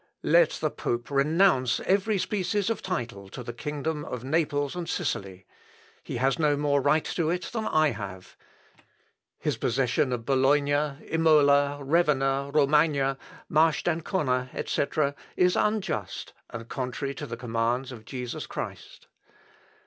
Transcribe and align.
"Let 0.23 0.49
the 0.53 0.71
pope 0.71 1.11
renounce 1.11 1.79
every 1.81 2.17
species 2.17 2.71
of 2.71 2.81
title 2.81 3.29
to 3.29 3.43
the 3.43 3.53
kingdom 3.53 4.03
of 4.03 4.23
Naples 4.23 4.75
and 4.75 4.89
Sicily. 4.89 5.45
He 6.03 6.17
has 6.17 6.39
no 6.39 6.57
more 6.57 6.81
right 6.81 7.05
to 7.05 7.29
it 7.29 7.51
than 7.53 7.67
I 7.67 7.89
have. 7.91 8.35
His 9.37 9.57
possession 9.57 10.11
of 10.11 10.25
Bologna, 10.25 10.97
Imola, 11.07 11.83
Ravenna, 11.83 12.49
Romagna, 12.51 13.19
Marche 13.47 13.83
d'Ancona, 13.83 14.49
etc., 14.55 15.13
is 15.37 15.55
unjust 15.55 16.33
and 16.49 16.67
contrary 16.67 17.13
to 17.13 17.27
the 17.27 17.37
commands 17.37 17.91
of 17.91 18.03
Jesus 18.03 18.47
Christ. 18.47 19.05